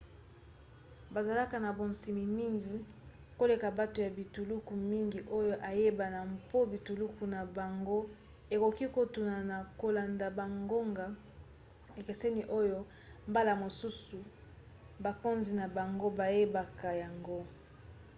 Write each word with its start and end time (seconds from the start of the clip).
bazalaka 1.13 1.57
na 1.65 1.69
bonsomi 1.77 2.23
mingi 2.39 2.75
koleka 3.39 3.67
bato 3.79 3.97
ya 4.05 4.11
bituluku 4.19 4.73
mingi 4.91 5.19
oyo 5.37 5.53
eyebana 5.71 6.19
mpo 6.33 6.57
bituluku 6.71 7.23
na 7.33 7.41
bango 7.57 7.99
ekoki 8.53 8.85
kokotuna 8.87 9.35
na 9.51 9.57
kolanda 9.79 10.27
bangonga 10.37 11.05
ekeseni 11.99 12.43
oyo 12.59 12.77
mbala 13.29 13.53
mosusu 13.63 14.19
bakonzi 15.05 15.51
na 15.59 15.65
bango 15.77 16.07
bayebaka 16.19 16.89
yango 17.03 17.39